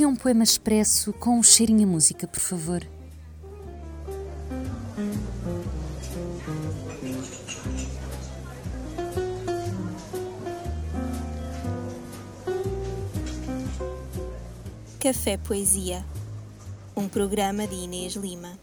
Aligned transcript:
queria 0.00 0.08
um 0.08 0.16
poema 0.16 0.42
expresso 0.42 1.12
com 1.12 1.38
um 1.38 1.42
cheirinho 1.42 1.86
a 1.86 1.90
música, 1.90 2.26
por 2.26 2.40
favor. 2.40 2.82
Café 14.98 15.36
Poesia, 15.36 16.02
um 16.96 17.06
programa 17.06 17.66
de 17.66 17.74
Inês 17.74 18.14
Lima. 18.14 18.58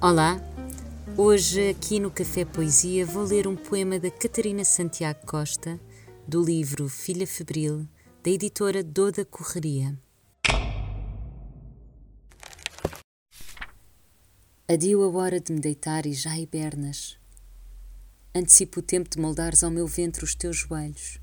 Olá, 0.00 0.47
hoje 1.20 1.70
aqui 1.70 1.98
no 1.98 2.12
Café 2.12 2.44
Poesia 2.44 3.04
vou 3.04 3.24
ler 3.24 3.48
um 3.48 3.56
poema 3.56 3.98
da 3.98 4.08
Catarina 4.08 4.64
Santiago 4.64 5.26
Costa, 5.26 5.80
do 6.28 6.40
livro 6.40 6.88
Filha 6.88 7.26
Febril, 7.26 7.88
da 8.22 8.30
editora 8.30 8.84
Doda 8.84 9.24
Correria. 9.24 9.98
Adio 14.68 15.02
a 15.02 15.08
hora 15.08 15.40
de 15.40 15.52
me 15.52 15.58
deitar 15.58 16.06
e 16.06 16.12
já 16.12 16.38
hibernas. 16.38 17.18
Antecipo 18.32 18.78
o 18.78 18.82
tempo 18.82 19.10
de 19.10 19.20
moldares 19.20 19.64
ao 19.64 19.72
meu 19.72 19.88
ventre 19.88 20.24
os 20.24 20.36
teus 20.36 20.58
joelhos, 20.58 21.18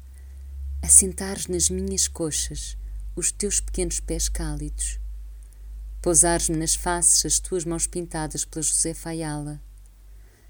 assentares 0.84 1.48
nas 1.48 1.70
minhas 1.70 2.09
coxas 2.09 2.77
os 3.16 3.32
teus 3.32 3.62
pequenos 3.62 4.02
pés 4.02 4.27
cálidos 4.27 4.99
pousares-me 6.02 6.55
nas 6.55 6.76
faces 6.76 7.26
as 7.26 7.40
tuas 7.40 7.66
mãos 7.66 7.88
pintadas 7.88 8.46
pela 8.46 8.62
Josefa 8.62 9.10
Ayala, 9.10 9.60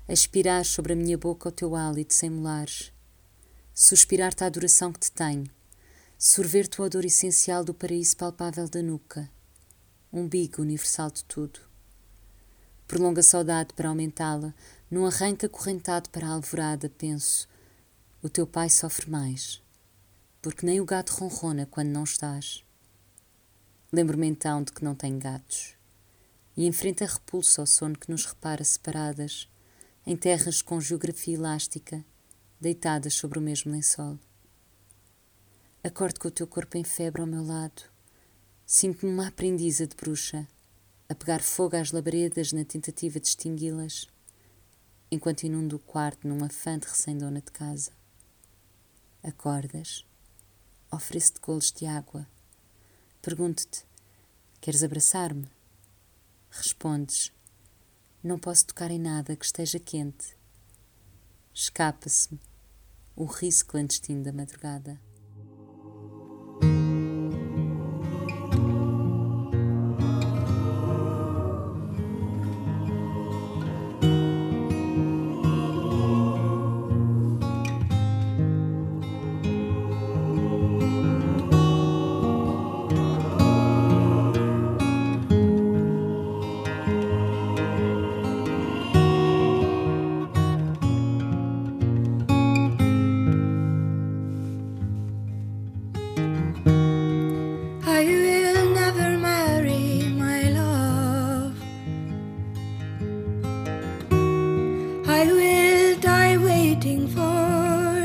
aspirares 0.08 0.68
sobre 0.68 0.94
a 0.94 0.96
minha 0.96 1.18
boca 1.18 1.50
o 1.50 1.52
teu 1.52 1.76
hálito 1.76 2.14
sem 2.14 2.30
molares, 2.30 2.92
suspirar-te 3.74 4.44
a 4.44 4.48
adoração 4.48 4.94
que 4.94 5.00
te 5.00 5.12
tenho, 5.12 5.50
sorver-te 6.18 6.80
o 6.80 6.86
odor 6.86 7.06
essencial 7.06 7.64
do 7.64 7.74
paraíso 7.74 8.16
palpável 8.16 8.70
da 8.70 8.82
nuca, 8.82 9.30
umbigo 10.14 10.62
universal 10.62 11.10
de 11.10 11.24
tudo. 11.24 11.60
Prolonga 12.88 13.22
a 13.22 13.24
saudade 13.24 13.74
para 13.74 13.90
aumentá-la, 13.90 14.54
num 14.92 15.06
arranque 15.06 15.48
acorrentado 15.48 16.10
para 16.12 16.28
a 16.28 16.32
alvorada, 16.32 16.88
penso, 16.88 17.48
o 18.22 18.30
teu 18.30 18.46
pai 18.46 18.70
sofre 18.70 19.10
mais, 19.10 19.62
porque 20.42 20.66
nem 20.66 20.80
o 20.80 20.86
gato 20.86 21.12
ronrona 21.12 21.66
quando 21.66 21.90
não 21.90 22.04
estás. 22.04 22.64
Lembro-me 23.92 24.28
então 24.28 24.62
de 24.62 24.72
que 24.72 24.84
não 24.84 24.94
tenho 24.94 25.18
gatos 25.18 25.76
e 26.58 26.66
enfrento 26.66 27.04
a 27.04 27.08
repulsa 27.08 27.62
ao 27.62 27.68
sono 27.68 27.98
que 27.98 28.10
nos 28.10 28.26
repara 28.26 28.64
separadas, 28.64 29.50
em 30.06 30.16
terras 30.16 30.62
com 30.62 30.80
geografia 30.80 31.36
elástica, 31.36 32.06
deitadas 32.60 33.14
sobre 33.14 33.40
o 33.40 33.42
mesmo 33.42 33.72
lençol. 33.72 34.20
Acordo 35.84 36.20
com 36.20 36.28
o 36.28 36.32
teu 36.32 36.48
corpo 36.48 36.78
em 36.78 36.84
febre 36.84 37.22
ao 37.22 37.28
meu 37.28 37.44
lado. 37.44 37.84
Sinto-me 38.66 39.12
uma 39.12 39.28
aprendiza 39.28 39.86
de 39.86 39.96
bruxa, 39.96 40.48
a 41.08 41.16
pegar 41.16 41.42
fogo 41.42 41.76
às 41.76 41.92
labaredas 41.92 42.52
na 42.52 42.66
tentativa 42.66 43.20
de 43.20 43.28
extingui-las, 43.28 44.08
enquanto 45.12 45.44
inundo 45.44 45.76
o 45.76 45.80
quarto 45.80 46.28
num 46.28 46.44
afã 46.44 46.80
de 46.80 46.88
recém-dona 46.88 47.42
de 47.42 47.52
casa. 47.52 47.92
Acordas, 49.24 50.06
ofereço-te 50.92 51.40
golos 51.42 51.72
de 51.72 51.86
água 51.86 52.28
Pergunto-te: 53.26 53.84
Queres 54.62 54.84
abraçar-me? 54.84 55.50
Respondes: 56.52 57.34
Não 58.26 58.40
posso 58.40 58.66
tocar 58.66 58.90
em 58.90 58.98
nada 58.98 59.36
que 59.36 59.46
esteja 59.46 59.78
quente. 59.78 60.36
Escapa-se-me 61.54 62.40
o 63.16 63.26
riso 63.26 63.64
clandestino 63.68 64.24
da 64.24 64.34
madrugada. 64.34 65.00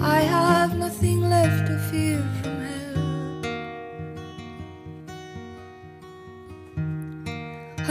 I 0.00 0.20
have 0.36 0.76
nothing 0.76 1.20
left 1.34 1.66
to 1.68 1.78
fear 1.90 2.22
from 2.42 2.56
hell. 2.68 2.98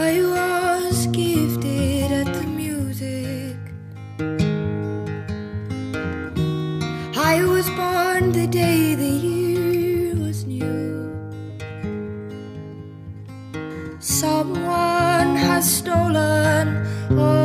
I 0.07 0.11
want 0.31 0.68
stolen. 15.61 16.85
Oh. 17.11 17.38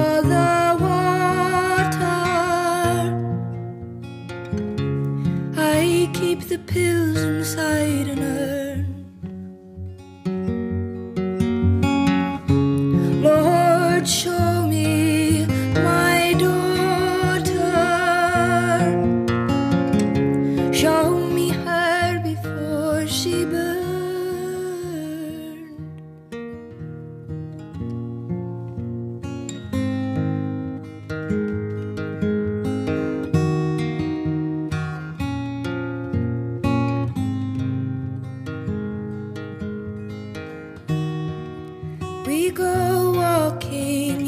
Go 42.55 43.11
walking 43.17 44.24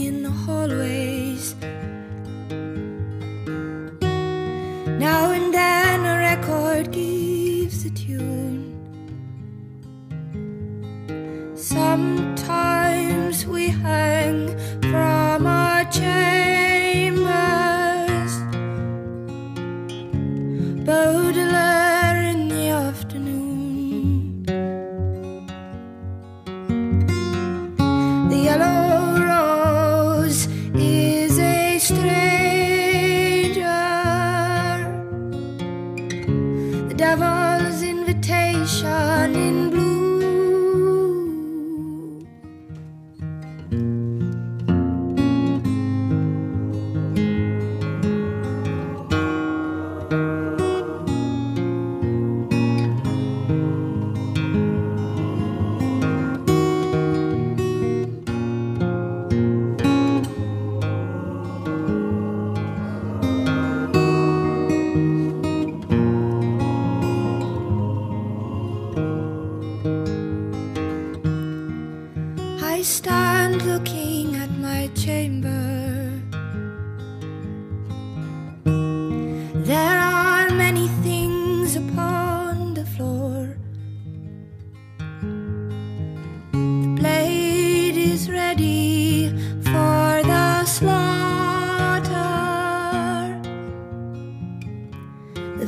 yellow. 28.46 28.85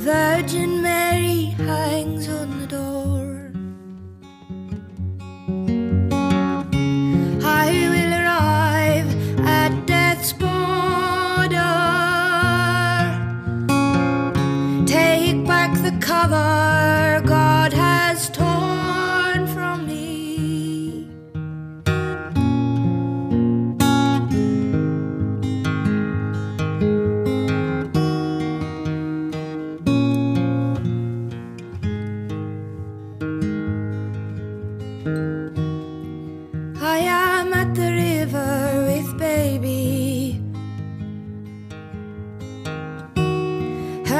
Virgin 0.08 0.80
Mary 0.80 1.54
hangs 1.68 2.30
on 2.30 2.60
the 2.60 2.66
door. 2.66 3.52
I 7.44 7.68
will 7.92 8.12
arrive 8.22 9.10
at 9.46 9.86
death's 9.86 10.32
border. 10.32 11.74
Take 14.86 15.44
back 15.46 15.74
the 15.74 15.92
cover 16.00 16.77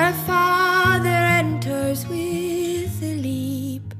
Her 0.08 0.24
father 0.24 1.20
enters 1.40 2.06
with 2.06 3.02
a 3.02 3.14
leap. 3.16 3.92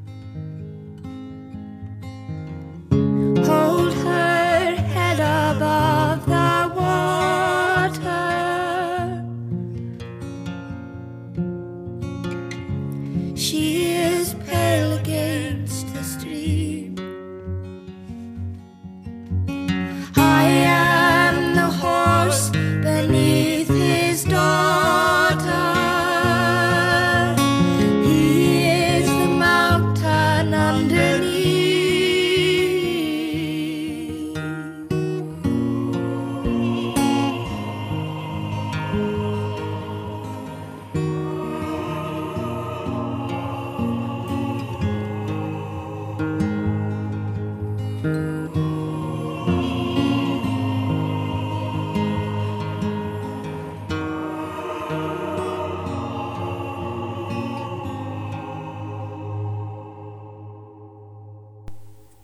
Hold 3.47 3.93
her 3.93 4.75
head 4.95 5.21
above 5.21 6.25
the 6.25 6.73
water. 6.81 8.25
She 13.37 13.93
is 13.93 14.33
pale 14.47 14.93
against 14.95 15.28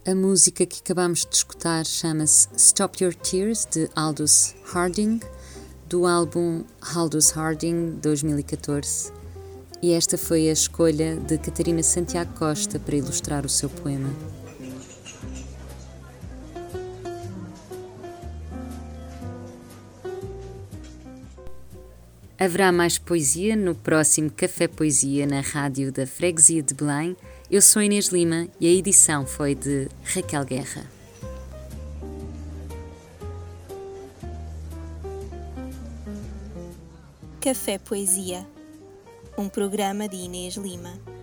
A 0.07 0.15
música 0.15 0.67
que 0.67 0.81
acabamos 0.85 1.25
de 1.25 1.35
escutar 1.35 1.83
chama-se 1.87 2.47
Stop 2.59 3.03
Your 3.03 3.15
Tears, 3.15 3.65
de 3.65 3.89
Aldous 3.97 4.55
Harding, 4.67 5.19
do 5.89 6.07
álbum 6.07 6.63
Aldous 6.95 7.31
Harding 7.31 8.01
2014. 8.03 9.11
E 9.81 9.93
esta 9.93 10.19
foi 10.19 10.51
a 10.51 10.53
escolha 10.53 11.17
de 11.17 11.39
Catarina 11.39 11.83
Santiago 11.83 12.35
Costa 12.35 12.79
para 12.79 12.97
ilustrar 12.97 13.47
o 13.47 13.49
seu 13.49 13.71
poema. 13.71 14.11
Haverá 22.45 22.71
mais 22.71 22.99
poesia 22.99 23.57
no 23.57 23.75
próximo 23.75 24.31
Café 24.31 24.69
Poesia 24.69 25.27
na 25.27 25.41
rádio 25.41 25.91
da 25.91 26.07
Freguesia 26.07 26.63
de 26.63 26.75
Belém. 26.75 27.17
Eu 27.51 27.63
sou 27.63 27.81
Inês 27.81 28.09
Lima 28.09 28.47
e 28.61 28.67
a 28.67 28.71
edição 28.71 29.25
foi 29.25 29.55
de 29.55 29.89
Raquel 30.05 30.45
Guerra. 30.45 30.85
Café 37.41 37.79
Poesia, 37.79 38.47
um 39.39 39.49
programa 39.49 40.07
de 40.07 40.17
Inês 40.17 40.57
Lima. 40.57 41.14